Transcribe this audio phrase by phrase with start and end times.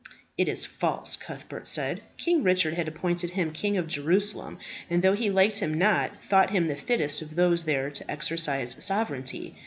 [0.35, 2.01] "It is false," Cuthbert said.
[2.17, 4.57] "King Richard had appointed him King of Jerusalem;
[4.89, 8.75] and, though he liked him not, thought him the fittest of those there to exercise
[8.83, 9.55] sovereignty.